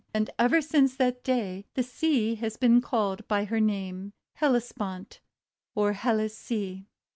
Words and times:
And 0.15 0.31
ever 0.39 0.61
since 0.63 0.95
that 0.95 1.23
day 1.23 1.67
the 1.75 1.83
sea 1.83 2.33
has 2.33 2.57
been 2.57 2.81
called 2.81 3.27
by 3.27 3.45
her 3.45 3.59
name— 3.59 4.13
the 4.33 4.39
Hellespont, 4.39 5.21
or 5.75 5.93
Helle's 5.93 6.33
Sea. 6.35 6.87